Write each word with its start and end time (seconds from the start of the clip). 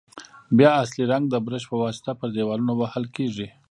بیا 0.57 0.71
اصلي 0.83 1.03
رنګ 1.11 1.23
د 1.29 1.35
برش 1.45 1.63
په 1.71 1.75
واسطه 1.83 2.11
پر 2.19 2.29
دېوالونو 2.35 2.73
وهل 2.75 3.05
کیږي. 3.15 3.47